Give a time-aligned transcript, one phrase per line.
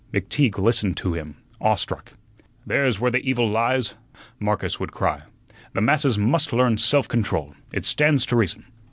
[0.11, 2.13] McTeague listened to him, awestruck.
[2.65, 3.93] "There's where the evil lies,"
[4.39, 5.21] Marcus would cry.
[5.73, 8.65] "The masses must learn self control; it stands to reason.